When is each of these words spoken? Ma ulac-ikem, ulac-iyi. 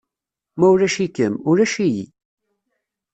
Ma 0.57 0.67
ulac-ikem, 0.73 1.33
ulac-iyi. 1.49 2.05